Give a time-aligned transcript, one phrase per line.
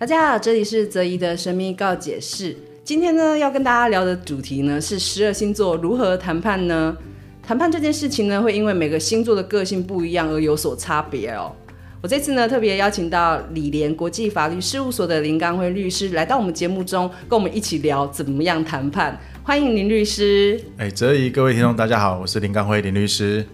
[0.00, 2.56] 大家好，这里是泽怡的神秘告解室。
[2.82, 6.96] 今天呢，要跟大家聊的主题呢是十二星座如何谈判呢？
[7.42, 11.52] 谈判这件事情呢，会因为每个星座的个性不一样而有所差别哦。
[12.00, 19.20] 我这次呢，特别邀请到理联国际法律事务所的林刚辉律师来到我们节目中，跟我们一起聊怎么样谈判。
[19.42, 20.58] 欢迎林律师。
[20.78, 23.44] 哎，泽怡，各位听众，大家好，我是林刚辉林律师。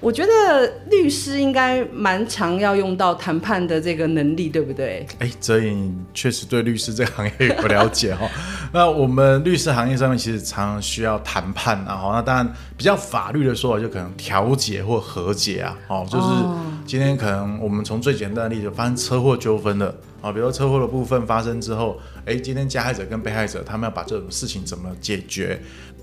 [0.00, 5.06] 我觉得律师应该蛮常要用到谈判的这个能力，对不对？
[5.18, 8.30] 哎，泽颖确实对律师这个行业不了解哈、哦。
[8.72, 15.76] 那我们律师行业上面其实常常需要谈判啊，那当然比较法律的说法就可能调解或和解啊。
[15.88, 16.26] 哦，就是
[16.86, 25.60] 今天可能我们从最简单的例子，发生车祸纠纷的啊，比如说车祸的部分发生之后，哎，今天加害者跟被害者他们要把这种事情怎么解决？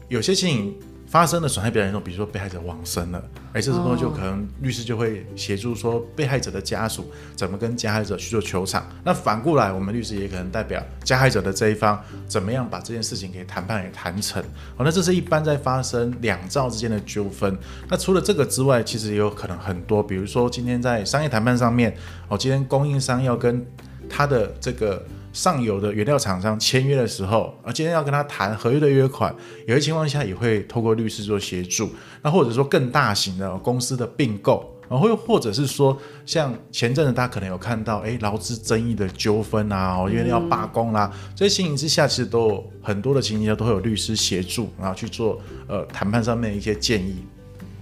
[0.07, 0.75] 有些事情形。
[1.07, 8.85] 发生的损害比较严重，比如说被害者往生了，哎，这时候就可能律师就会协助说被害者的家属怎么跟加害者去做求偿。
[9.05, 14.43] 那反过来，我们律师也可能代表加害者的这一方，怎么样把这件事情给谈判给谈成。
[14.75, 17.57] 好，那这是一般在发生两造之间的纠纷。
[17.87, 21.95] 那除了这个之外，其实也有可能很多，比如说今天在商业谈判上面，
[22.27, 23.65] 哦，今天供应商要跟
[24.09, 25.01] 他的这个。
[25.37, 29.33] 上游的原料厂商签约的时候，啊，今天要跟他谈合约的约款，
[29.67, 31.91] 有些情况下也会透过律师做协助。
[32.23, 47.23] 那或者说更大型的公司的并购，啊，或或者是说像前阵子大家可能有看到，哎，劳资争议的纠纷啊，因为要罢工啦，嗯、这些情形之下，其实都有很多的情形下都会有律师协助，然后去做呃谈判上面的一些建议。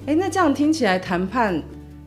[0.07, 1.63] 哎，那这样听起来谈判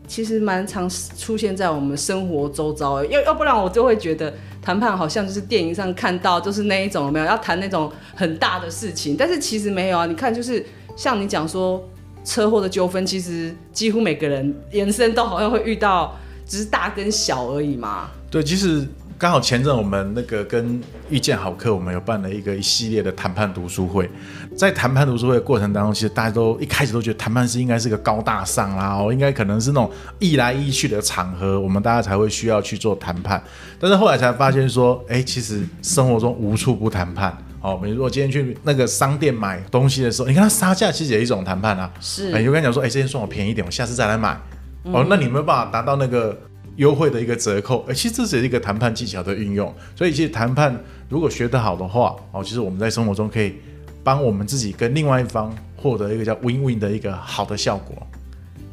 [0.09, 4.35] 其实蛮常出现在我们生活周遭，要要不然我就会觉得。
[4.61, 10.05] 谈判好像就是电影上看到，就是那一种有没有要谈那种很大的事情，但是其实没有啊。
[10.05, 10.63] 你看，就是
[10.95, 11.83] 像你讲说
[12.23, 16.15] 车祸的纠纷，其实几乎每个人人生都好像会遇到，
[16.45, 18.11] 只是大跟小而已嘛。
[18.31, 18.87] 对，即使。
[19.19, 20.81] 刚好前阵我们那个跟
[21.11, 24.09] 遇见好客，我们有办了一个一系列的谈判读书会。
[24.57, 33.43] 在谈判读书会的过程当中，其实大家都一开始都觉得谈判是应该是个高大上啦，哦，应该可能是那种一来一去的场合，我们大家才会需要去做谈判。
[33.81, 37.37] 但是后来才发现说，哎，其实生活中无处不谈判。
[37.61, 41.91] 哦，比如说我今天去那个商店买东西的时候，你看他杀价，其实也是一种谈判啊。
[41.99, 44.41] 是，你就跟他讲说，哎，这件算我便宜一点，我下次再来买。
[44.85, 46.39] 哦，那你没有办法达到那个。
[46.79, 49.73] 优惠的一个折扣，哎，其实这是一个谈判技巧的运用。
[49.97, 53.57] 所以，其实谈判如果学得好的话，哦，其实我们在生活中可以
[54.05, 57.97] 帮我们自己跟另外一方获得一个叫 win-win 的一个好的效果。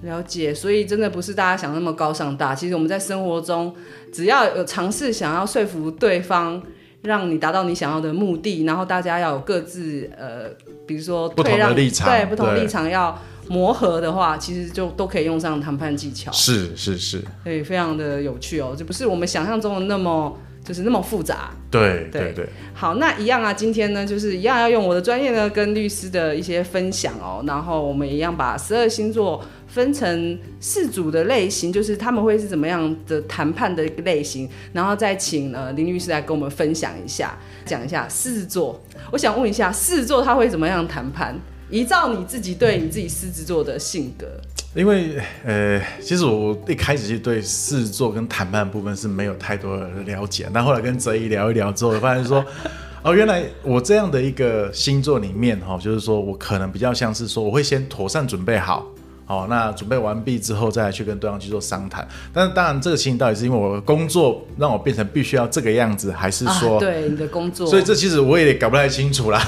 [0.04, 2.54] 了解，所以真的不是大家想那么高尚大。
[2.54, 3.74] 其实我们在生活中，
[4.14, 6.62] 只要有尝试想要说服对方，
[7.02, 10.50] 让你达到你想要的目的，然后大家要有各自呃，
[10.86, 13.20] 比如说不同的立场，对，不同立场要。
[13.48, 16.32] 磨合的话，其实就都可以用上谈判技巧。
[16.32, 21.52] 是是是，对，非常的有趣哦，就不是我们想象中的那么就是那么复杂。
[21.70, 22.50] 对对对，对。
[22.74, 38.82] 好，那一样啊，今天呢，就是一样要用我的专业呢，跟律师的一些分享哦，然后我们一样把十二星座分成四组的类型，就是他们会是怎么样的谈判的一个类型，然后再请呃林律师来跟我们分享一下，讲一下狮子座。
[39.12, 41.38] 我想问一下，狮子座他会怎么样谈判？
[41.70, 44.28] 依照你自己对你自己狮子座的性格，
[44.76, 52.46] 因为呃，其实我一开始就对狮子座跟谈判部分是没有太多的了解，但后来跟泽一聊一聊之后，我发现说，
[53.02, 58.86] 哦，原来我这样的一个星座里面哈，就是说我可能比较像是说，我会先妥善准备好。
[59.28, 62.08] 好，那准备完毕之后，再去跟对方去做商谈。
[62.32, 67.66] 但是当然，这个情形到底是因为我的工作让我变成必须要这个样子，还是说、啊、对你的工作？
[67.66, 69.42] 所以这其实我也搞不太清楚啦。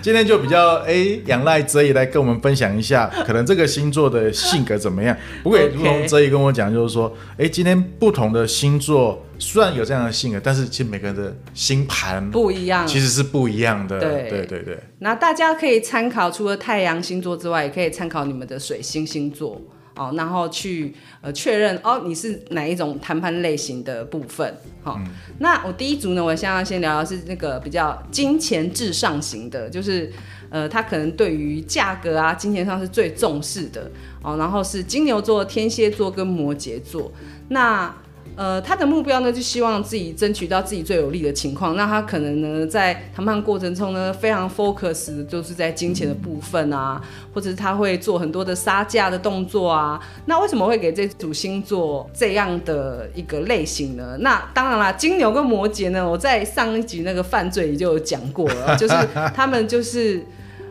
[0.00, 5.16] 今天就比较哎，仰赖泽怡来跟我们分享一下，可能这个星座的性格怎么样？
[5.42, 9.24] 不过也如同泽怡跟我讲，就是说，哎，今天不同的星座。
[9.38, 14.00] 虽然有这样的性格，但是其实每个人的星盘不一样，其实是不一样的。
[14.00, 14.78] 对对对对。
[14.98, 19.60] 那大家可以参考，除了太阳星座之外，也可以参考你们的水星星座
[19.94, 24.52] 哦，然后去呃确认哦，你是哪一种谈判类型的部分。
[24.82, 25.06] 好、哦嗯，
[25.38, 30.12] 那我第一组呢，我现在要先聊的是那个比较金钱至上型的，就是
[30.50, 33.90] 呃，他可能对于价格啊、金钱上是最重视的
[34.22, 37.12] 哦，然后是金牛座、天蝎座跟摩羯座。
[37.48, 37.94] 那
[38.38, 41.74] 呃，他的目标呢，就希望自己争取到自己最有利的情况。
[41.74, 47.02] 那他可能呢，在谈判过程中呢，非常 focus，就是在金钱的部分啊，
[47.34, 50.00] 或者是他会做很多的杀价的动作啊。
[50.26, 54.16] 那为什么会给这组星座这样的一个类型呢？
[54.20, 58.94] 那当然啦，金牛跟摩羯呢，我在上一集那个犯罪里就有讲过了，就是
[59.34, 60.24] 他们就是。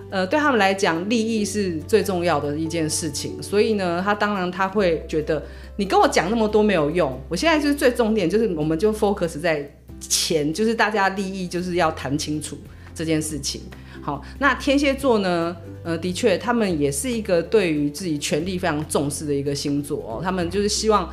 [0.10, 5.44] 呃，对他们来讲，利益是最重要的一件事情，所以呢，他当然他会觉得
[5.78, 12.58] 你跟我讲那么多没有用，我现在就是最重点，就是我们就 focus 在钱就是大家利益就是要谈清楚
[12.96, 13.62] 这件事情。
[14.02, 15.56] 好，那天蝎座呢？
[15.84, 20.22] 呃，的确，他们也是一个对于自己权力非常重视的一个星座哦。
[20.22, 21.10] 他们就是希望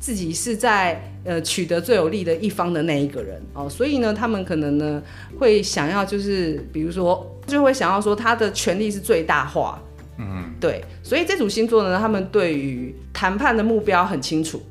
[0.00, 5.00] 自己是在呃取得最有利的一方的那一个人哦，所以呢，他们可能呢
[5.38, 9.80] 会想要就是比如说就会想要说他的权利是最大化。
[10.18, 14.62] 嗯，对，所以这组星座呢，他们对于谈判的目标很清楚。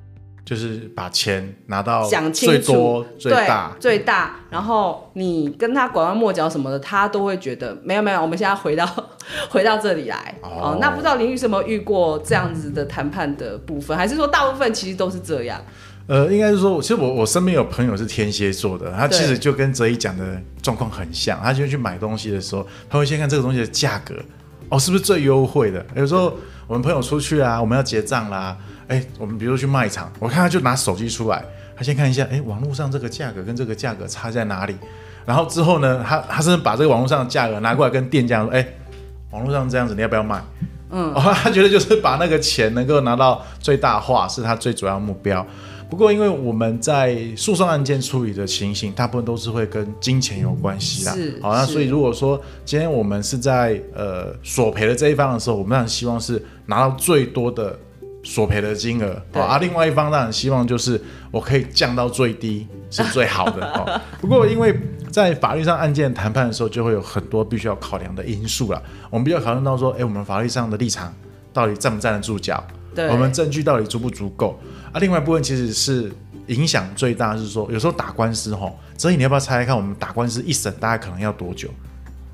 [0.44, 8.22] 就是把钱拿到讲清楚，最大最大，然后你跟他拐弯抹角什么的，他都会觉得没有没有。
[8.22, 8.88] 我们现在回到
[9.50, 10.77] 回到这里来哦，哦。
[10.80, 15.60] 那不知道林律师有没有遇过这样子的谈判的部分，还是说大部分其实都是这样？
[16.07, 21.40] 呃，应该是说，其实我我身边有朋友是天蝎座的，他其实就跟哲一讲的状况很像。
[21.42, 24.13] 他就去买东西的时候，他会先看这个东西的价格，
[24.69, 25.84] 哦，是不是最优惠的？
[25.96, 26.38] 有时候
[26.68, 28.56] 我们朋友出去啊，我们要结账啦。
[28.88, 31.44] 哎，我们比如说去卖场，我看他就拿手机出来，
[31.75, 34.75] 他先看一下，哎，网络上这个价格跟这个价格差在哪里？
[35.25, 38.63] 然后之后呢，他他甚至把这个网络上的价格拿过来跟店家说，哎，
[39.31, 40.40] 网络上这样子，你要不要卖？
[40.92, 45.44] 嗯，哦，他觉得就是把那个钱能够拿到最大化是他最主要目标。
[45.90, 51.14] 不过因为我们在诉讼案件处理的情形，大部分都是会跟金钱有关系啦。
[51.14, 57.78] 是，好，那所以如果说今天我们是在呃索赔的这一方的时候，我们当然希望是拿到最多的。
[58.28, 61.00] 索赔的金额，啊，而另外一方当然希望就是
[61.30, 64.02] 我可以降到最低是最好的哦。
[64.20, 64.76] 不过因为
[65.12, 68.82] 在法律上案件谈判的时候，就会有很多必须要考量的因素了。
[69.12, 71.14] 我们必须要考虑到说，哎，我们法律上的立场
[71.54, 72.64] 到底站不站得住脚？
[72.95, 74.57] 对，我们证据到底足不足够？
[74.94, 76.12] 啊，另外一部分其实是
[76.47, 81.69] 影响最大，是说有时候打官司吼，所以你要不要猜猜看，我们打官司一审大概可能要多久？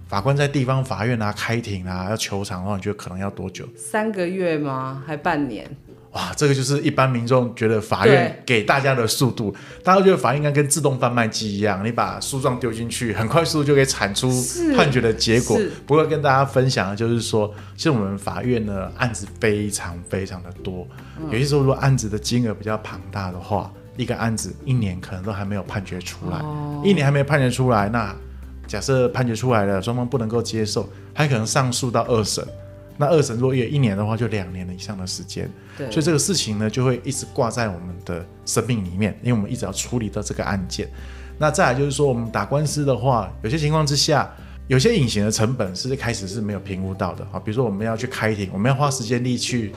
[0.07, 3.65] 法官在地方法院啊开庭啊要求偿的话，你觉得可能要多久？
[3.75, 5.01] 三个月吗？
[5.07, 5.65] 还半年？
[6.11, 14.29] 哇，这个就是一般民众觉得法院给大家的速度，大家觉得法院应该跟自动贩卖机一样，你把诉状丢进去，很快速度就可以产出
[14.75, 15.57] 判决的结果。
[15.87, 20.85] 不过跟大家分享的就是说，其实我们法院呢案子非常非常的多，
[21.19, 28.15] 嗯、有些时候如果案子的金额比较庞大的话，一个案子一年可能都还没有判决出来，哦、一年还没有判决出来，那。
[28.67, 32.41] 假设判决出来了，双方不能够接受，还可能上诉到二审。
[33.01, 35.50] 那二审如果有一年的话，就两年以上的时间。
[35.75, 40.88] 对，所以这个事情呢，就会一直挂在我们的生命里面，因为我们一直要处理到这个案件。
[41.39, 44.31] 那再来就是说，我们打官司的话，有些情况之下，
[44.68, 47.39] 有些隐形的成本是一开始是没有评估到的啊。
[47.39, 49.71] 比如说，我们要去开庭，我们要花时间力去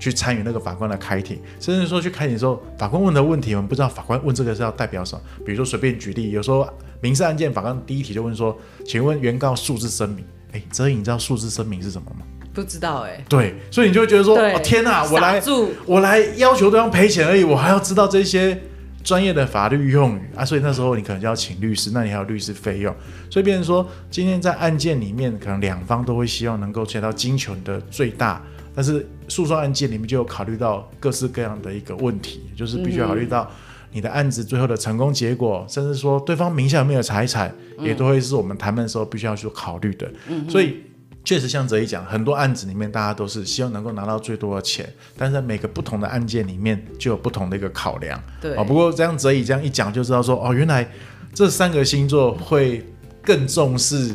[0.00, 5.22] 去参与那个法官的开庭，甚至说去开庭的时候，法官问的问题，我们不知道法官问这个是要代表什么。
[5.46, 6.68] 比如说随便举例，有时候。
[7.00, 8.56] 民事案件法官第一题就问说
[8.86, 10.24] ：“请问原告数字声明？
[10.52, 12.24] 哎，哲颖，你知道数字声明是什么吗？
[12.54, 13.24] 不知道哎、欸。
[13.28, 15.42] 对，所以你就会觉得说：哦，天哪，我来
[15.84, 18.58] 我来要求对方赔钱而已，我还要知道这些
[19.02, 20.44] 专业的法律用语啊！
[20.44, 22.94] 所以那时候你可能就要请律师，那你还有律师费用。
[23.28, 28.40] 所以变成说，今天在案件里面，可能两方都会希望能够签到金钱的最大，
[28.74, 33.42] 但是诉讼案件里面就有考虑到各式各样的一个问题，就是必须要考虑到。
[33.42, 33.56] 嗯”
[33.94, 40.10] 你的案子最后的成功结果，甚至说对方名下有没有财产，嗯、也都会是我们谈判的时候必须要去考虑的。
[40.26, 40.82] 嗯、所以
[41.24, 44.86] 确实像哲一讲，很多案子里面大家都是希望能够拿到最多的钱，
[45.16, 48.22] 但是在每个不同的案件里面就有不同的一个考量。
[48.40, 50.86] 对，哦，不过这样哲一这样一讲就知道说，哦，原来
[51.32, 52.84] 这三个星座会
[53.22, 54.14] 更重视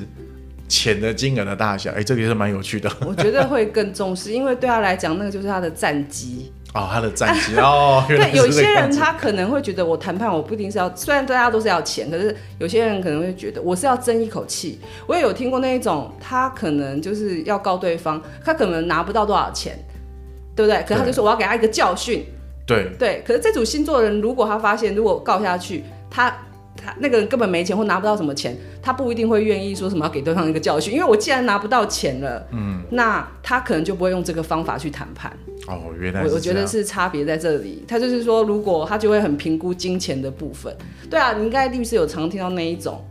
[0.68, 1.92] 钱的金额的大小。
[1.94, 2.92] 哎，这个也是蛮有趣的。
[3.02, 6.52] 我觉得会更重视，因为对他来讲，那个就是他的战绩。
[6.74, 14.80] 哦，他的战绩哦， 对，有些人他可能会觉得我谈判我不一定是要，虽然大家都是要钱，可是有些人可能会觉得我是要争一口气。
[15.08, 19.78] 我也有听过那一种，他可能就是要告对方，他可能拿不到多少钱，
[20.56, 20.84] 对不对？
[20.84, 22.24] 可是他就说我要给他一个教训，
[22.68, 23.24] 对对。
[23.26, 26.32] 可是这组星座的人，如果他发现如果告下去，他。
[26.82, 35.32] 他那个人根本没钱或拿不到什么钱，他不一定会愿意说什么要给对方一个教训，因为我既然拿不到钱了，嗯，那他可能就不会用这个方法去谈判。
[35.68, 40.76] 哦，原来我我觉得是差别在这里，他就是说，如果他就会很评估金钱的部分。
[41.10, 43.06] 对啊，你应该律师有常听到那一种，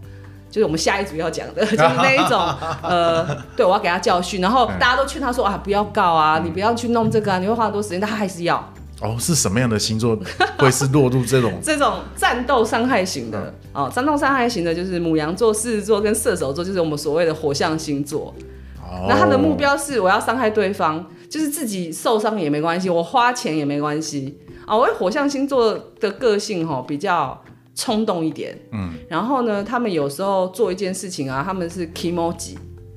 [0.51, 2.41] 就是我们下一组要讲的， 就是那一种，
[2.83, 3.25] 呃，
[3.57, 8.73] 对，我要给他教训，然后大家都劝他说啊，不要告啊，你不要去弄这个啊，你会花很多时间，但他还是要。
[9.01, 10.19] 哦，是什么样的星座
[10.59, 13.55] 会是落入这种这种战斗伤害型的？
[13.73, 18.35] 嗯、哦，战斗伤害型的就是母羊座、狮子座跟射手座，就是我们所谓的火象星座。
[18.81, 24.37] 哦，那他的目标是我要伤害对方，就是自己受伤也没关系，我花钱也没关系。
[24.67, 27.41] 啊、哦，我火象星座的个性哈比较
[27.77, 32.57] 冲动一点，嗯，然后呢，他们有时候做一件事情啊，他们是 kimoji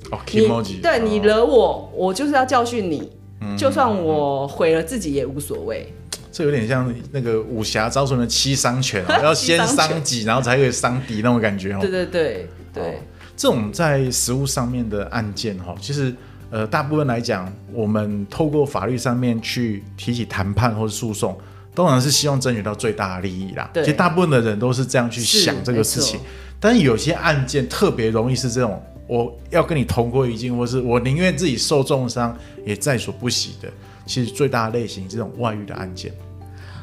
[0.10, 3.12] 哦 kimoji 对、哦、你惹我，我就是要教训你。
[3.58, 5.92] 就算我毁了自己也无所谓，
[6.32, 11.80] 这有点像那个武侠招数的七伤拳哦， 要先伤己，然后才可以伤敌那种感觉哦。
[11.82, 12.94] 对对对对、哦，
[13.36, 16.14] 这种在实务上面的案件哈，其实
[16.50, 21.36] 呃大部分来讲，我们透过法律上面去提起谈判或者诉讼，
[21.74, 23.70] 当然是希望争取到最大的利益啦。
[23.74, 26.20] 其实大部分的人都是这样去想这个事情，
[26.60, 28.82] 但是有些案件特别容易是这种。
[29.12, 32.34] 我要跟你同归于尽，或是我宁愿自己受重伤
[32.66, 33.70] 也在所不惜的。
[34.06, 36.14] 其实最大的类型这种外遇的案件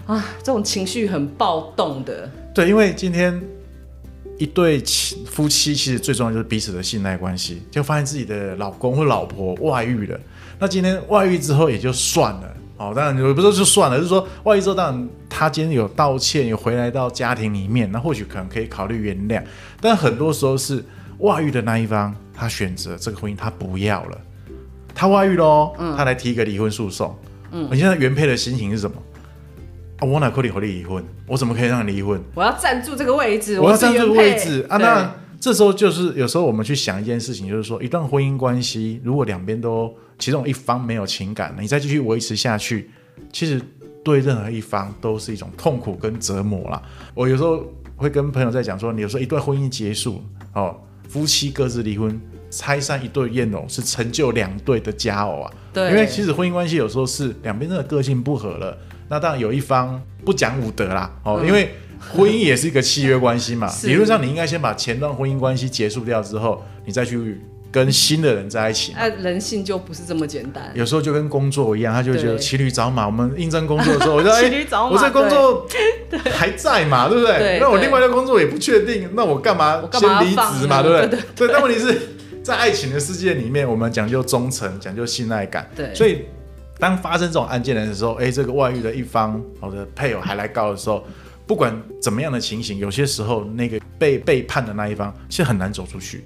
[0.04, 2.30] 啊，这种情绪很暴动的。
[2.54, 3.42] 对，因为今天
[4.36, 4.78] 一对
[5.24, 10.20] 夫妻其实最重要就是彼此的信赖关系，就发现自己的老公或老婆外遇了。
[10.58, 19.42] 那今天外遇之后也就算了哦，当然也不是说就算了，就是说外遇之后，当然他今天有道歉，有回来到家庭里面，那或许可能可以考虑原谅。
[19.80, 20.84] 但很多时候是。
[21.18, 24.20] 外遇的那一方，他选择这个婚姻，他不要了，
[24.94, 27.16] 他外遇喽，嗯，他来提一个离婚诉讼，
[27.50, 28.96] 嗯，你现在原配的心情是什么？
[29.98, 31.04] 啊，我哪可以和你离婚？
[31.26, 32.22] 我怎么可以让你离婚？
[32.34, 34.76] 我要占住这个位置，我要占住这个位置啊！
[34.76, 42.90] 那这时候就是有时候我们去想一件事情，就是说一段婚姻关系，如果两边都其中一方没有情感，你再继续维持下去，
[43.32, 43.60] 其实
[44.04, 46.80] 对任何一方都是一种痛苦跟折磨啦。
[47.12, 47.64] 我有时候
[47.96, 50.22] 会跟朋友在讲说，你有时候一段婚姻结束
[50.52, 50.76] 哦。
[51.08, 55.52] 夫妻各自离婚，拆散一对燕偶，是成就两对的佳偶啊。
[55.72, 58.76] 对，因为其实婚姻关系有时候是两边真的个性不合了，
[59.08, 61.10] 那当然有一方不讲武德啦。
[61.24, 61.70] 哦、嗯，因为
[62.12, 63.72] 婚姻也是一个契约关系嘛。
[63.84, 67.40] 理论上你应该先把前段婚姻关系结束掉之后，你再去。
[67.70, 70.70] 跟新的人在一起，那人性就不是这么简单。
[70.74, 73.06] 有时候就跟工作一样，他就觉得骑驴找马。
[73.06, 75.66] 我们应征工作的时候， 我说：“哎、欸，我这工作
[76.32, 77.58] 还在嘛，对不对？
[77.60, 81.20] 那我另外的工作也不确定，那我干嘛先离职嘛，对不对？
[81.36, 81.48] 对。
[81.48, 82.00] 但问题是
[82.42, 85.68] 在爱情的世界里面，我们讲究忠诚，讲究信赖感。
[85.76, 86.24] 对，所以
[86.78, 91.04] 当发生这种案件的时候，哎、欸，这个外遇的一方，我的配偶还来告的时候，
[91.46, 96.24] 不管怎么样的情形，有些时候那个被背叛的那一方，其实很难走出去。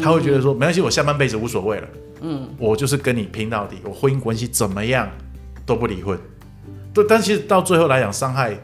[0.00, 1.88] 他会觉得说没关系，我下半辈子无所谓了。
[2.20, 5.10] 嗯，我就是跟你拼到底，我婚姻关系怎么样
[5.66, 6.18] 都不离婚。
[6.94, 8.56] 对，但其实到最后来讲，伤害，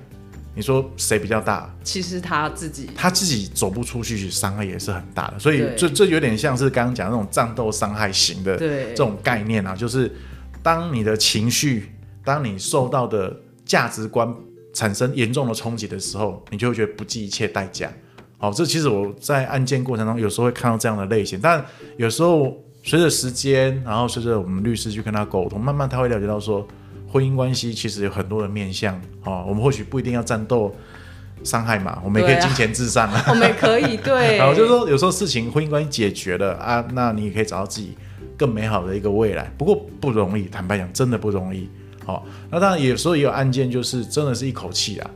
[0.54, 1.68] 你说谁比较大？
[1.82, 5.38] 其实他自己，他自己走不出去，伤害也是很大的。
[5.38, 10.12] 所以这这有点像是刚刚讲那种战斗伤害型的这种概念啊，就是
[10.62, 13.34] 当你的情绪，当你受到的
[13.64, 14.32] 价值观
[14.72, 17.90] 产生严重的冲击的时候，你就会觉得不计一切代价。
[18.40, 21.64] 好，这其实我在案件过程中有时候会看到这样的类型，但
[21.96, 26.66] 有时候随着时间，然后随着我们律师去跟他沟通，慢慢他会了解到说，
[27.10, 28.94] 婚姻关系其实有很多的面向。
[29.24, 30.72] 哦，我们或许不一定要战斗
[31.42, 34.36] 伤害嘛，我们也可以金钱至上啊，我们也可以 对。
[34.36, 37.96] 然后就是说，有时候事情婚姻关系解决了啊，那你也可以找到自己
[38.36, 39.52] 更美好的一个未来。
[39.58, 41.68] 不过不容易，坦白讲，真的不容易。
[42.06, 45.10] 好，那当然有时候也有案件，就是真的是一口气啊。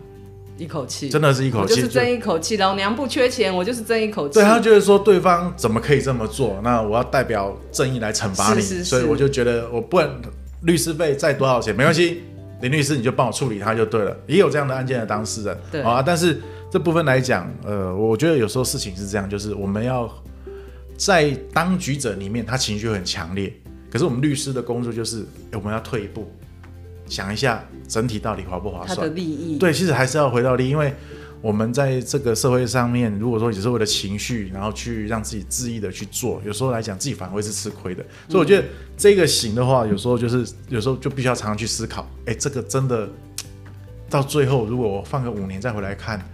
[0.63, 2.57] 一口气，真的是一口气，就是争一口气。
[2.57, 4.35] 老娘不缺钱，我就是争一口气。
[4.35, 6.61] 对，他就是说对方怎么可以这么做？
[6.63, 8.61] 那我要代表正义来惩罚你。
[8.61, 10.09] 是是是，所以我就觉得，我不管
[10.63, 12.23] 律师费再多少钱没关系，
[12.61, 14.17] 林律师你就帮我处理他就对了。
[14.29, 16.01] 也有这样的案件的当事人，对啊。
[16.01, 16.41] 但是
[16.71, 20.09] 这部分来讲，呃，我觉得有时候事情是这样，就是我们要
[20.97, 23.53] 在当局者里面，他情绪很强烈，
[23.91, 26.31] 可是我们律师的工作就是我们要退一步。
[27.07, 28.97] 想一下整体到底划不划算？
[28.97, 30.95] 他的利益对，其实还是要回到利益，因为
[31.41, 38.05] 我们在这个社会上面，如果说只是为了情绪，然后去让自己恣意的去做，有时候来讲自己反而会是吃亏的。
[38.29, 38.65] 所以我觉得
[38.97, 43.09] 这个行的话，有时候就是有时候就必须要常常去思考，哎，这个真的
[44.09, 46.25] 到最后，如果我放个五年再回来看，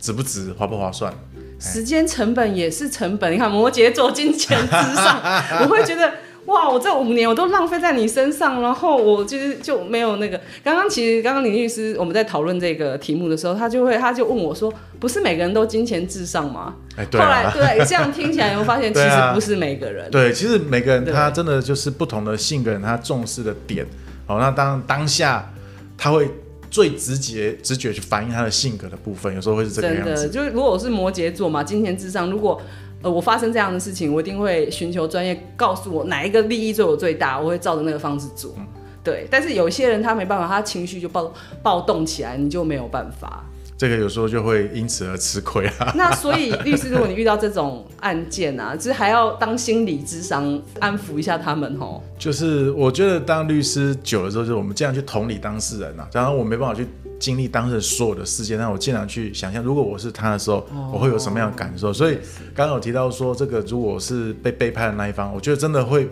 [0.00, 1.12] 值不值，划不划算？
[1.58, 3.32] 时间成本也是成本。
[3.32, 5.20] 你看摩羯座金钱之上，
[5.62, 6.12] 我会觉得。
[6.46, 6.68] 哇！
[6.68, 10.40] 我这五年我都浪费在你身上，然后我其实就没有那个。
[10.64, 17.50] 刚刚其实刚刚林律师我们在讨论这个题目的时候，他就会他就问我说：“不是每个人都金钱至上吗？”哎，对啊。
[17.50, 20.10] 后来对这样听起来，我发现 其实不是每个人。
[20.10, 23.86] 对，其实每个人他真的就是不同的性格人，他重视的点。
[24.26, 25.48] 好，那当当下
[25.96, 26.28] 他会
[26.70, 30.14] 最直接直觉去反映他的性格的部分，有时候会是这个样子。
[30.14, 32.60] 真的，就是如果我是摩羯座嘛，金钱至上，如果。
[33.02, 38.54] 呃，我发生这样的事情，我一定会寻求专业告诉我哪一个利益对我最大，我会照着那个方式做。
[38.56, 38.66] 嗯、
[39.02, 41.32] 对，但是有一些人他没办法，他情绪就暴
[41.62, 43.44] 暴动起来，你就没有办法。
[43.82, 45.92] 这个有时候就会因此而吃亏啊。
[45.96, 52.00] 那所以律师，如果你遇到这种案件啊，就是还要当心理智商安抚一下他们哦。
[52.16, 56.86] 就是我觉得当律师久了之后，就是我们尽量去同理当事人啊，然后我没办法去。
[57.18, 61.92] 经历当事人所有的事件，那我尽量去想象，如果我是他的时候，哦、我会有什么样的感受？
[61.92, 62.18] 所以
[62.52, 66.08] 刚刚有提到说，这个如果是被背叛的那一方，我觉得真的会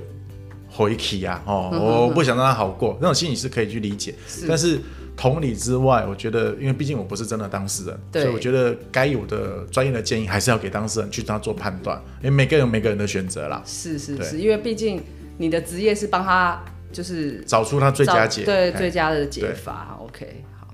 [0.69, 1.43] 回气啊！
[1.47, 4.15] 哦， 我不想让他好过，那种心理是可以去理解。
[4.29, 4.79] 是，但是
[5.21, 13.62] 同理之外，我觉得，因为毕竟我不是真的当事人，所以我觉得该有的专业的建议还是要给当事人去他做判断，因为每个人有每个人的选择啦。
[13.67, 15.03] 是是是，因为毕竟
[15.37, 19.99] 你的职业是帮他就是找出他最佳解，对嘿最佳的解法。
[20.00, 20.69] OK，好，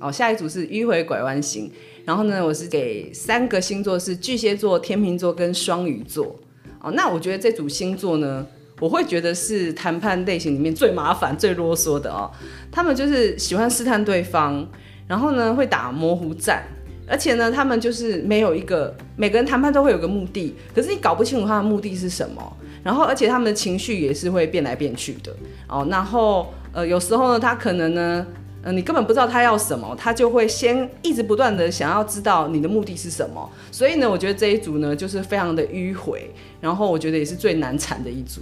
[0.00, 1.70] 哦，下一组是迂回拐弯型，
[2.04, 6.40] 然后呢，我是给三个星座是巨蟹座、天秤座跟双鱼座。
[6.80, 8.44] 哦，那我觉得这组星座呢。
[8.80, 12.28] 我会觉得是谈判类型里面最麻烦、最啰嗦的哦。
[12.72, 14.66] 他们就是喜欢试探对方，
[15.06, 16.64] 然后呢会打模糊战，
[17.06, 22.56] 而且呢他们就是没有一个每个人谈判都会有个目的，可是你搞不清楚他的目的是什么。
[22.82, 25.36] 然后而且他们的情绪也是会变来变去的
[25.68, 25.86] 哦。
[25.90, 28.26] 然后呃有时候呢他可能呢
[28.62, 33.50] 嗯你根本不知道他要什么，他就会先一直不断的想要知道你的目的是什么。
[33.70, 38.40] 所以呢我觉得这一组呢就是非常的迂回，然后我觉得也是最难缠的一组。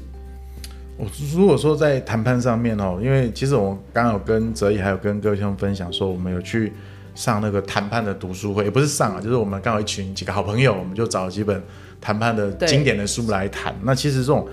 [0.99, 6.73] 我如果说在谈判上面哦，因为其实我刚刚有跟哲毅还有跟各位兄分享说，我们有去
[7.15, 11.63] 上那个谈判的读书会，也不是上啊，就是我们刚好一群几个好朋友，我们就找了几本
[12.01, 13.73] 谈判的经典的书来谈。
[13.85, 14.49] 那其实这种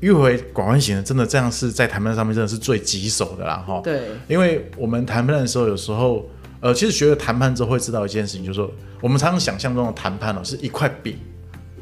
[0.00, 3.82] 迂回拐弯型的，真的这样是在谈判上面真的是最棘手的啦，哈。
[3.84, 6.26] 对，因为我们谈判的时候，有时候
[6.60, 11.18] 呃，其实学了谈判之后会知道一件事情，就是说我们常常想象中的谈判哦，是一块饼，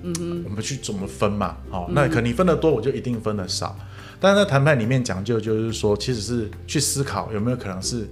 [0.03, 3.79] 嗯哼，我们去怎么分嘛，哦，那可能你分得多，我就一定分的少。
[4.21, 8.09] 但是在谈判里面讲究就是说，其实是去思考有没有可能是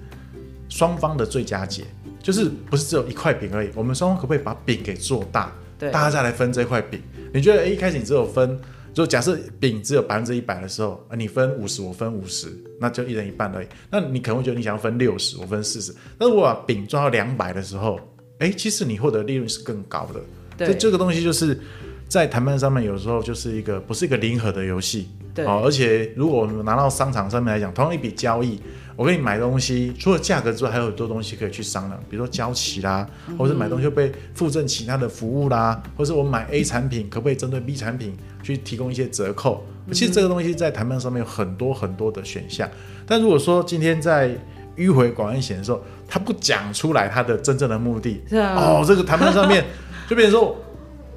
[0.68, 1.84] 双方的最佳解，
[2.22, 3.70] 就是不是只有一块饼而已。
[3.74, 5.52] 我们双方可不可以把饼给做大？
[5.78, 7.00] 对，大家再来分这块饼。
[7.34, 8.58] 你觉得，哎，一开始你只有分，
[8.94, 12.48] 就假设饼只有百分之一百的时候，你分五十，我分五十，
[12.80, 13.66] 那就一人一半而已。
[13.90, 15.94] 那你可能会觉得你想要分六十，我分四十。
[16.18, 18.00] 那如果把饼做到两百的时候，
[18.38, 20.20] 哎，其实你获得利润是更高的。
[20.56, 21.60] 对，这这个东西就是
[22.08, 25.08] 在谈判上面，有时候就是一个不是一个零和的游戏。
[25.34, 28.58] 对哦，而且如果我们拿到商场上面来讲，同样一笔交易，
[28.96, 39.66] 我给你买东西，除了价格之外，还有很多东西可以去商量，比如说交期啦，嗯、或者买东西会被附赠其他的服务啦，或者我们买 A 产品可不可以针对 B 产品去提供一些折扣？
[39.86, 42.66] 嗯、其实这个东西在谈判上面有很多很多的选项。
[43.04, 44.30] 但如果说今天在
[44.76, 49.62] 迂回广安险的时候，他不讲出来他的真正的目的，是啊、哦，这个谈判上面
[50.08, 50.56] 就变成说，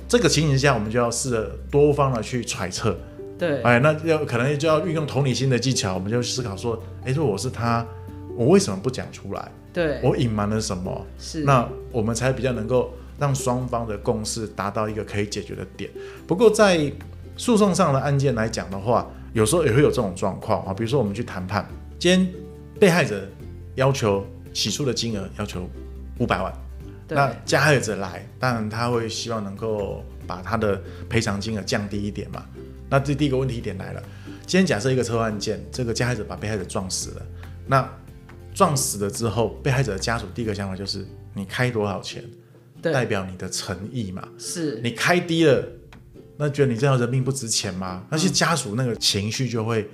[0.09, 2.97] 这个情形下我们就要试着多方的去揣测。
[3.37, 7.85] 对，哎，那要可能就要运用同理心的技巧，我们就思考说，哎，如果我是他，
[8.35, 9.51] 我为什么不讲出来？
[9.71, 11.05] 对，我隐瞒了什么？
[11.19, 15.91] 是，那我们才比较能够让双方的共识达到一个可以解决的点。
[16.25, 16.91] 不过在
[17.37, 21.63] 诉讼上的案件来讲的话，有时候也会有这种状况啊，比如说我们去谈判，
[21.99, 22.27] 今天
[22.79, 23.29] 被害者
[23.75, 25.69] 要求起诉的金额要求
[26.17, 26.51] 五百万，
[27.09, 32.45] 那加害者来，当然他会希望能够把他的赔偿金额降低一点嘛。
[32.89, 34.01] 那这第一个问题点来了，
[34.45, 37.25] 今天假设一个车祸案件，这个加害者把被害者撞死了，
[37.67, 37.87] 那
[38.53, 42.23] 撞死了之后，被害者的家属第一个想法就是你开多少钱，
[42.81, 44.27] 代表你的诚意嘛？
[44.37, 45.63] 是你开低了，
[46.37, 48.05] 那觉得你这条人命不值钱吗？
[48.09, 49.87] 那些家属那个情绪就会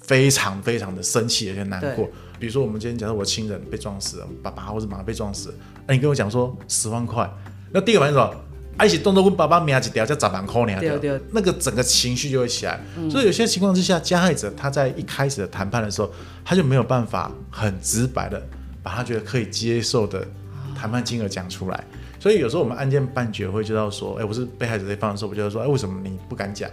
[0.00, 2.08] 非常非常的生气而且难过。
[2.40, 5.54] 比如说我们今天假设我亲人被撞死了，爸爸或者妈妈被撞死了，
[5.86, 7.30] 那你跟我讲说十万块，
[7.70, 8.34] 那第一个反应是什么？
[8.82, 10.98] 一起动作问爸爸命一条，叫砸板扣你条，
[11.32, 12.80] 那个整个情绪就会起来。
[12.96, 16.10] 嗯、所以有些情况之下，加害者他在一开始的谈判的时候，
[16.42, 18.42] 他就没有办法很直白的
[18.82, 20.26] 把他觉得可以接受的
[20.74, 21.84] 谈判金额讲出来。
[22.18, 26.70] 所以有时候我们案件判决会知道说，哎、欸，我是被害者这一方的时候，我就会说，哎、欸，为什么你不敢讲？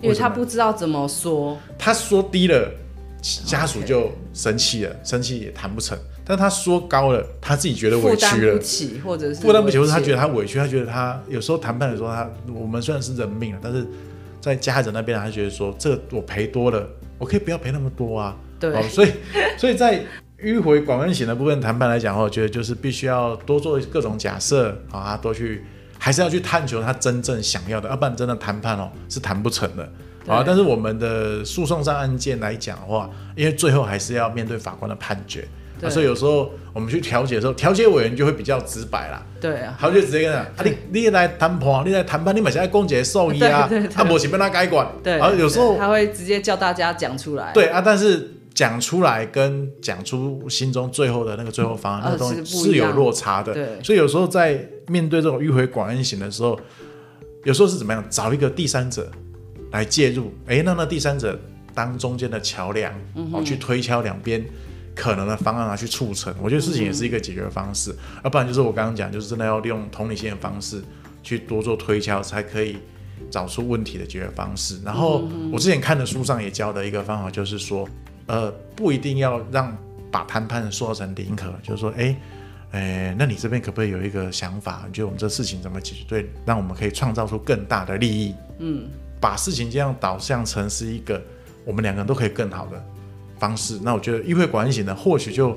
[0.00, 2.70] 因为他不知道怎么说，他说低了，
[3.46, 5.96] 家属就生气了，生气也谈不成。
[6.26, 13.86] 但他说高了，他自己觉得委屈了，负担不起，或者是负担不起，或者他觉得他委屈，他觉得他有时候谈判的时候，他我们虽然是人命了，但是
[14.40, 16.86] 在加害者那边，他觉得说这我赔多了，
[17.18, 18.36] 我可以不要赔那么多啊。
[18.60, 19.12] 对，哦、所以
[19.58, 20.04] 所以在
[20.38, 25.64] 迂回广恩型的部分谈判来讲我觉得就是必须要多做各种假设啊，多去
[25.98, 29.90] 还是要去探求他真正想要的，要不然真的谈判哦是谈不成的
[30.26, 30.42] 啊。
[30.46, 35.46] 但是我们的诉讼上案件来讲的话，因为最后还是要面对法官的判决。
[35.82, 39.22] 啊、所以有时候我们去调解的时候，调解委员就会比较直白啦。
[39.38, 44.86] 对啊，他就直接跟他啊，你你来谈判，你来谈判，你们现在公结受益啊，他不是被他改管。
[45.02, 47.52] 对，然后有时候他会直接叫大家讲出来。
[47.52, 53.52] 对啊，但是讲出来跟讲出心中最后的那个最后方案，嗯、那东西是有落差的。
[53.52, 56.58] 对，所以有时候在面对这种迂回广恩型的时候，
[57.42, 58.02] 有时候是怎么样？
[58.08, 59.10] 找一个第三者
[59.74, 61.38] 来介入，哎，那那第三者
[61.74, 64.42] 当中间的桥梁，嗯、哦，去推敲两边。
[64.96, 67.90] 可能的方案啊去促成，我觉得事情也是一个解决方式，
[68.22, 70.80] 要、嗯、不然就是我刚刚讲，就是真的要利用同理心的方式
[71.20, 72.76] 去多做推敲，才可以
[73.28, 74.80] 找出问题的解决方式。
[74.84, 77.88] 然后我之前看的书上也教的一个方法，就是说，
[78.26, 79.76] 呃，不一定要让
[80.12, 82.16] 把谈判塑造成零和，就是说，哎，
[82.70, 84.84] 哎，那你这边可不可以有一个想法？
[84.86, 86.04] 你觉得我们这事情怎么解决？
[86.06, 88.32] 对，让我们可以创造出更大的利益。
[88.60, 88.88] 嗯，
[89.24, 91.18] 把事情这样导向成是一个
[91.64, 92.72] 我们两个人都可以更好的
[93.38, 93.80] 方式。
[93.82, 95.56] 那我觉得议会关系呢，或许就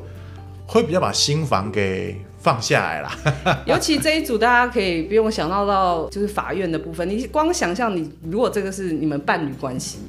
[0.65, 3.11] 会比较把心房给放下来了。
[3.67, 9.99] 尤其这一组，大家可以不用想到到就是法院的部分，你光想象你如果这个是你们伴侣关系。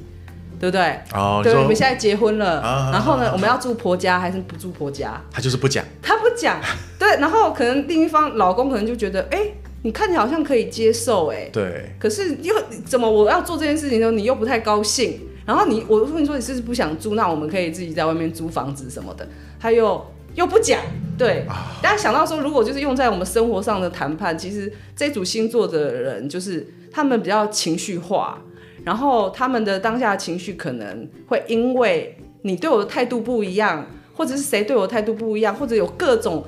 [0.61, 0.99] 对不对？
[1.13, 5.13] 哦，对，我们现在结婚了，啊、然后呢，啊、我们要住婆家还是不住婆家？
[5.31, 6.59] 他就是不讲，他不讲。
[6.99, 9.39] 对，然后可能另一方老公可能就觉得，哎，
[9.81, 11.89] 你看起来好像可以接受，哎，对。
[11.97, 12.53] 可是又
[12.85, 15.19] 怎么我要做这件事情的时候，你又不太高兴。
[15.45, 17.15] 然后你，我说你说你是不是不想住？
[17.15, 19.27] 那我们可以自己在外面租房子什么的。
[19.59, 20.79] 他又又不讲，
[21.17, 21.45] 对。
[21.47, 28.39] 啊、大家想到说，如果就是用在我们生活上的谈判，其实这组星座的人就是他们比较情绪化。
[28.85, 36.45] 然后他们的当下的情绪可能会因为你对我的态度不一样，或者是谁对我的态度不一样，或者有各种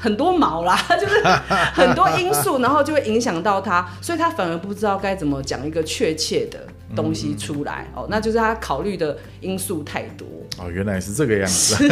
[0.00, 1.22] 很多毛啦， 就是
[1.74, 6.58] 很多因素，然后就会影响到他，所以他反而不知道该怎么讲一个确切的
[6.96, 7.86] 东西出来。
[7.94, 10.26] 嗯、哦，那就是他考虑的因素太多。
[10.58, 11.76] 哦，原来是这个样子。
[11.86, 11.88] 是，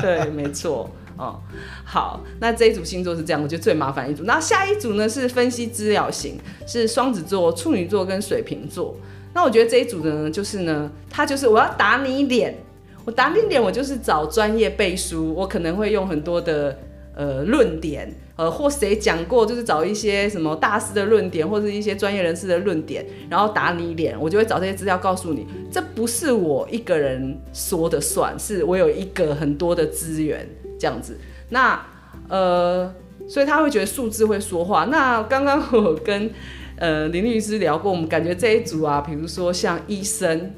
[0.00, 0.88] 对，没错。
[1.16, 1.36] 哦，
[1.84, 4.22] 好，那这一组星座是这样，我觉得最麻烦一组。
[4.22, 8.94] 那下一组呢是分析资料型，是双子座、处女座跟水瓶座。
[9.34, 12.56] 那我觉得这一组的呢，就是呢，他就是我要打你脸，
[13.04, 16.78] 我打你脸，我就是找专业背书，我可能会用很多的
[17.18, 31.18] 呃论点，呃或谁讲过，就是找一些什么大师的论点，或者一些专业人士的论点，然后打你脸，我就会找这些资料告诉你，这不是我一个人说的算，是我有一个很多的资源这样子。
[31.48, 31.84] 那
[32.28, 32.94] 呃，
[33.28, 34.84] 所以他会觉得数字会说话。
[34.84, 36.30] 那刚刚我跟
[36.76, 40.52] 呃，林律师聊过，我们感觉这一组啊，比如说像医生，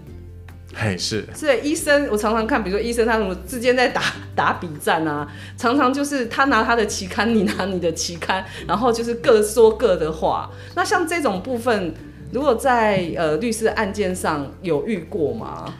[0.75, 4.03] 嘿，是，是医生，我常常看，比如说医生他们之间在打
[4.35, 10.51] 打比战啊，常常就是他拿他的期刊，你拿你的期刊，然后就是各说各的话。
[10.75, 11.95] 那像这种部分，
[12.33, 15.75] 如果在呃律师案件上有遇过吗？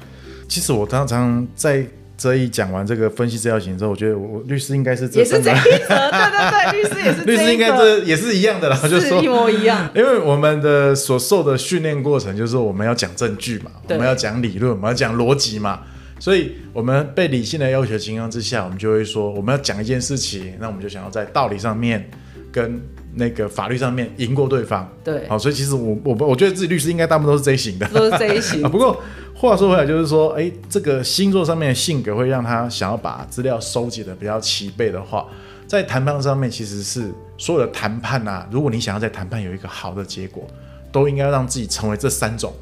[0.49, 1.87] 其实我常常在。
[2.21, 9.89] 这一讲完这个分析资料型之后，我觉得我律师应该是这也是这一则，对对对， 律师也是律师应该这也是一样的啦，就是说一模一样。
[9.95, 15.81] 因为我们的所受的训练过程就是我们要讲证据嘛，我们要讲理论，我们要讲逻辑嘛，
[16.19, 22.11] 所以我们被理性的要求的情况之下，我们就会说我们要讲一件事情，那我们就想要在道理上面
[22.53, 22.79] 跟
[23.15, 24.91] 那个法律上面赢过对方。
[25.05, 28.63] 对，好，所以其实我我我觉得自己律师应该大部分都是这一型的，都是这一型。
[28.71, 29.01] 不过。
[29.33, 35.27] 话说回来，就是说，哎，这个星座上面的性格会让他想要把资料收集的比较齐备的话，
[35.67, 40.47] 在谈判上面其实是所有的谈判啊，如果你想要在谈判有一个好的结果，
[40.93, 42.53] 都应该让自己成为这三种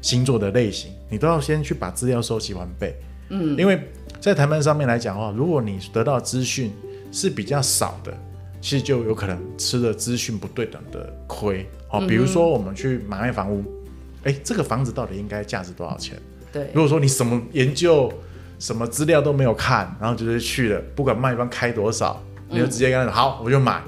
[0.00, 2.96] 星座的类型，你都要先去把资料收集完备。
[3.28, 3.78] 嗯，因为
[4.18, 6.72] 在谈判上面来讲的话，如果你得到资讯
[7.12, 8.16] 是比较少的，
[8.64, 11.68] 其实就有可能吃了资讯不对等的亏。
[11.90, 13.62] 哦，比如说我们去买卖房屋。
[14.22, 16.16] 哎，这个房子到底应该价值多少钱？
[16.50, 18.10] 对，如果说你什么研究、
[18.58, 23.82] 什么资料都没有看，然后就是去了，不管卖方开多少，你就直接跟他说、嗯、好，我就买。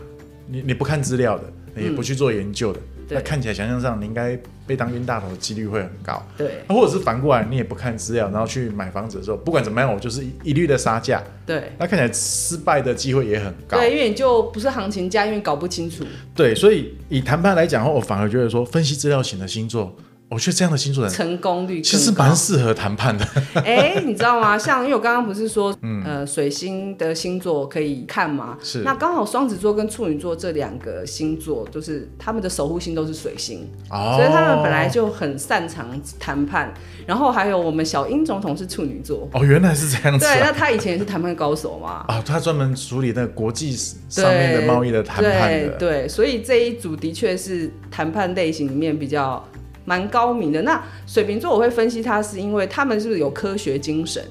[0.46, 6.22] 你你不看资料的，你也不去做研究的，嗯、那看起来想象上你应该被当冤大头的几率会很高。
[6.36, 11.22] 对，或者是反过来，你也不看资料，然后去买房子的时候，不管怎么样，我就是一律的杀价。
[11.44, 13.78] 对，那看起来失败的机会也很高。
[13.78, 16.04] 对，因为你就不是行情价，因为搞不清楚。
[16.34, 19.94] 对，所以以谈判来讲的话，我反而觉得说，分析资料型的星座。
[20.28, 23.24] 我觉得这样的星座人成功率其实蛮适合谈判的。
[23.64, 24.58] 哎，你知道吗？
[24.58, 28.58] 像因为我刚刚不是说，嗯、呃，水星的星座可以看吗？
[28.60, 28.80] 是。
[28.80, 36.74] 那刚好双子座跟处女座这两个星座，就是他们的守护星都是水星，哦、所以他们本来就很擅长谈判。
[37.06, 39.28] 然后还有我们小英总统是处女座。
[39.32, 40.34] 哦，原来是这样子、啊。
[40.34, 42.04] 对，那他以前也是谈判高手嘛。
[42.08, 43.76] 啊、哦，他专门处理那个国际
[44.08, 45.68] 上面的贸易的谈判的。
[45.78, 49.42] 对，对，所以这一组的确是谈判类型里面比较。
[49.86, 50.60] 蛮高明的。
[50.60, 54.22] 那水瓶座我会分析他，是因为他们是不是有科学精神？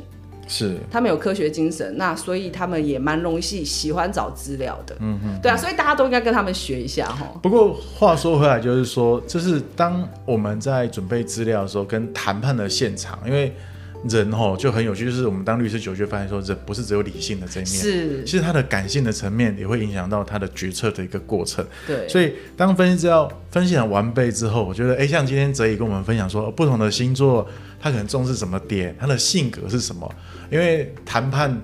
[0.47, 4.95] 是，他们有科学精神，那所以他们也蛮容易喜欢找资料的。
[4.99, 7.33] 嗯哼，对啊，所以大家都应该跟他们学一下哈。
[7.41, 13.51] 不过话说回来，就是说，就是当我们在准备资料的时候，跟谈判的现场，因为。
[14.07, 21.65] 人哦就很有趣，就是我们当律师久，就发现说，人不是只有理性的这一面，是，其实他的感性的层面也会影响到他的决策的一个过程。
[21.87, 27.47] 对，所以当分析资料分析完备之后，我觉得，哎、欸，像今天泽宇跟我们分享说，不同的星座
[27.79, 30.09] 他可能重视什么点，他的性格是什么？
[30.51, 31.59] 因为谈判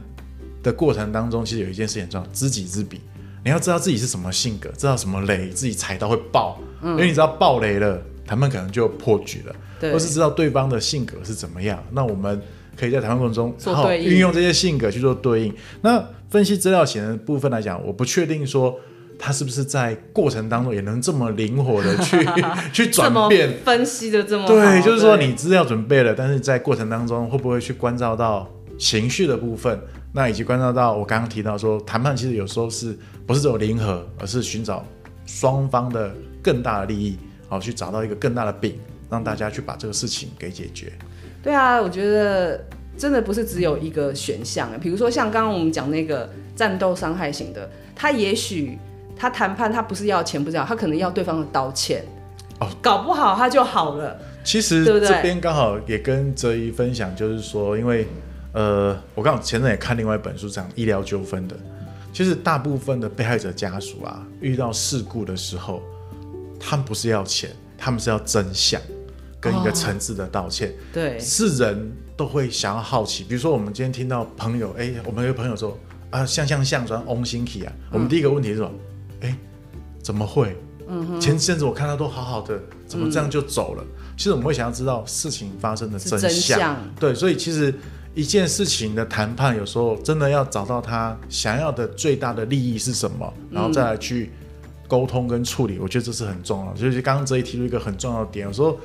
[0.64, 3.00] 的过程当中，其实有一件事情很重要知己知彼，
[3.46, 8.02] 你要知道自己是什么性格，知道什么雷自己踩到会爆，嗯、因为你知道爆雷了。
[8.32, 11.84] 他们可能就破局了，对或是知道对方的性格是怎么样。
[11.92, 12.42] 那我们
[12.80, 15.54] 可以在谈判过程中做对应，运用这些性格去做对应。
[15.82, 18.80] 那分析资料型的部分来讲，我不确定说
[19.20, 22.26] 他是不是在过程当中也能这么灵活的去
[22.72, 29.78] 去转变，分析的这么好对，就是说你资料准备了，但是在过程当中会不会去关照到情绪的部分？
[30.14, 34.86] 那以及关照到我刚刚提到说，谈判其实有时候是不是只有零和，而是寻找
[35.26, 37.18] 双方的更大的利益，
[37.52, 40.92] 好去找到一个更大的饼，让大家去把这个事情给解决。
[41.44, 42.66] 对啊，我觉得
[42.98, 44.70] 真的不是只有一个选项。
[44.80, 48.80] 比如说像刚刚我们讲那个战斗伤害型的，他也许
[49.16, 52.04] 他谈判他不是要钱，不是要，他可能要对方的道歉。
[52.60, 54.18] 哦，搞不好他就好了。
[54.44, 58.08] 其实这边刚好也跟哲一分享，就是说，因为。
[58.54, 61.56] 呃，我刚好前阵也看另外一本书讲医疗纠纷的，
[62.12, 65.82] 其实大部分的被害者家属啊，遇到事故的时候，
[66.62, 68.80] 他们不是要钱，他们是要真相
[69.40, 70.70] 跟一个诚挚的道歉。
[70.70, 75.78] 哦、对，是人都会想要好奇，比如说我们今天听到朋友，哎，我们有个朋友说
[76.12, 78.72] 啊，像像像转翁心奇啊，我们第一个问题是说，
[79.22, 79.36] 哎，
[80.04, 80.56] 怎么会？
[80.88, 83.84] 嗯哼，前阵子我看他都好好的，怎么这样就走了？
[83.84, 86.20] 嗯、其实我们会想要知道事情发生的真相。
[86.20, 87.74] 真相对，所以其实。
[88.14, 94.30] 一件事情的谈判，有时候真的要找到他想要的最大的利益是什么，然后再来去
[94.92, 95.80] 沟通跟处理。
[95.80, 96.78] 我觉得这是很重要的。
[96.78, 98.78] 就是刚刚哲一提出一个很重要的点，有时候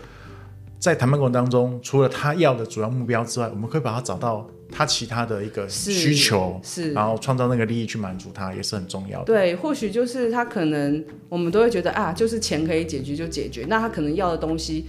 [0.79, 9.25] 在谈判过程当中，除了他要的主要目标之外，我们可以把他找到他其他的一个需求，是，是然后创造那个利益去满足他，也是很重要的。
[9.25, 14.87] 对，或许就是他可能我们都会觉得啊，就是钱可以解决就解决，那他可能要的东西。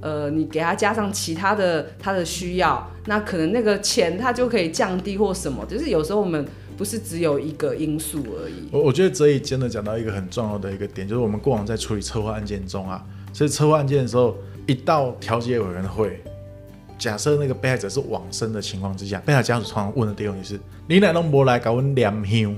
[0.00, 5.66] 呃，你给他加上其他的他的需要，那可能那个钱他就可以降低或什么。
[5.66, 8.68] 就是有时候我们不是只有一个因素而已。
[8.70, 16.22] 我我觉得哲仪真的讲到一个很重要的一个点，就是我们过往在处理车祸案件中啊，所以车祸案件的时候，一到调解委员会，
[16.96, 22.56] 假设那个被害者是往生的情况之下，被害家属常常问的第一个问题是：你哪都没来搞我念香，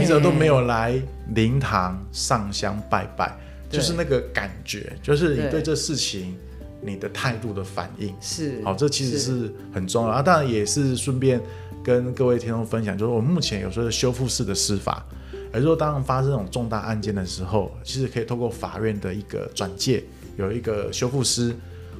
[0.00, 0.94] 你怎么都没有来
[1.34, 3.36] 灵堂上香拜拜？
[3.68, 6.34] 就是那个感觉，就是你对这事情。
[6.82, 10.20] 你的态度的反应是好，这其实是很重要啊。
[10.20, 11.40] 当然也是顺便
[11.82, 15.04] 跟各位听众分享，就是我们目前有时候修复式的司法，
[15.52, 20.02] 而是说当发生这种重大案件的时候，其实可以透过法院的一个转介，
[20.36, 21.54] 有一个修复师，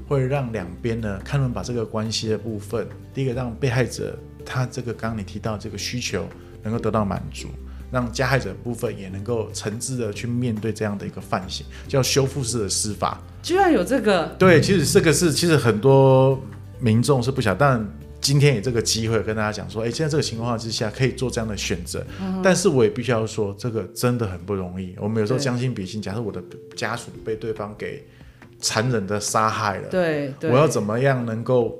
[0.08, 6.26] 会让两边呢，看能把这个关系的部分，第一个让被害者他这个刚刚你提到这个需求
[6.62, 7.48] 能够得到满足。
[7.92, 13.20] 让加害者的部分也能够诚挚的去面对这样的一个犯行，叫修复式的司法。
[13.42, 14.34] 居然有这个？
[14.38, 16.40] 对，其实这个是其实很多
[16.80, 22.02] 民众是不晓得，但今天有这个机会跟大家讲说，哎，现在这个情况之下可以做这样的选择。
[22.20, 24.96] 嗯、但是我也必须要说，这个真的很不容易。
[24.98, 26.42] 我们有时候将心比心，假设我的
[26.74, 28.02] 家属被对方给
[28.58, 31.78] 残忍的杀害了，对，对，我要怎么样能够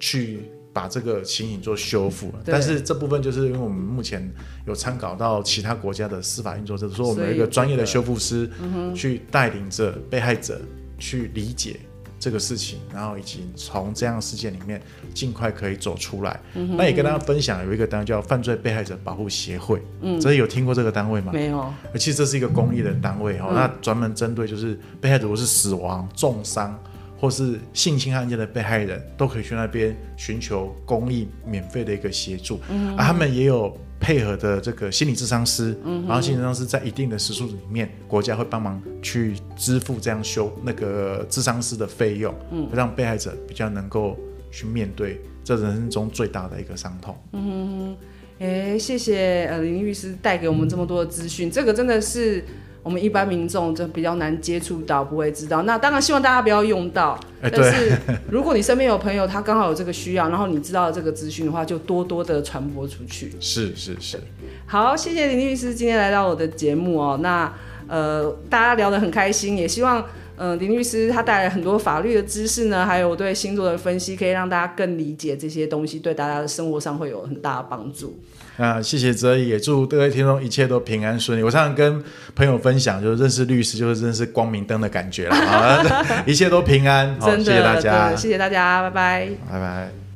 [0.00, 0.50] 去？
[0.72, 4.30] 把这个情形做修复，但是这部分就是因为我们目前
[4.66, 8.48] 有参考到其他国家的司法运作，就是说我们有一个专业的修复师
[8.94, 10.60] 去带领着被害者
[10.98, 11.80] 去理解
[12.20, 14.80] 这个事情，然后以及从这样的事件里面
[15.14, 16.40] 尽快可以走出来。
[16.76, 21.32] 那也跟大家分享有一个单位叫犯罪被害者保护协会，嗯，这有听过这个单位吗？
[21.32, 21.72] 没有。
[21.94, 26.78] 其实这是一个公益的单位哈，那专门针对就是被害者如果是死亡、重伤。
[27.18, 44.16] 或是性侵案件的被害人都可以去那边寻求公益免费的一个协助，嗯，啊，他们也有配合的这个心理智商师，嗯，然后心理智商师在一定的时数里面，国家会帮忙去支付这样修那个智商师的费用，嗯，让被害者比较能够
[44.52, 47.16] 去面对这人生中最大的一个伤痛。
[47.32, 47.96] 嗯，
[48.38, 52.44] 哎，谢谢呃林律师带给我们这么多的资讯，嗯，这个真的是。
[52.82, 55.62] 我们一般民众就比较难接触到，不会知道。
[55.62, 57.18] 那当然希望大家不要用到。
[57.42, 57.96] 欸、但是
[58.30, 63.32] 如果你身边有朋友，他刚好有这个需要，然后你知道这个资讯的话，就多多的传播出去。
[63.40, 64.18] 是是是。
[64.66, 67.18] 好，谢谢林律师今天来到我的节目哦。
[67.22, 67.52] 那
[67.86, 70.04] 呃，大家聊得很开心，也希望
[70.36, 78.18] 呃林律师他带来很多法律的知识呢，还有对星座的分析，可以让大家更理解这些东西，对大家的生活上会有很大的帮助。
[78.58, 81.42] 啊，谢谢哲宇，也祝各位听众一切都平安顺利。
[81.42, 82.02] 我常常跟
[82.34, 85.82] 朋友分享，就是认识律师就是认识光明灯的感觉了啊，
[86.26, 87.16] 一切都平安。
[87.20, 90.07] 好，谢谢大家，谢谢大家，拜拜，拜拜。